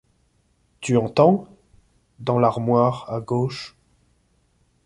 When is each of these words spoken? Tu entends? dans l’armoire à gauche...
Tu 0.79 0.97
entends? 0.97 1.47
dans 2.17 2.39
l’armoire 2.39 3.05
à 3.13 3.21
gauche... 3.21 3.77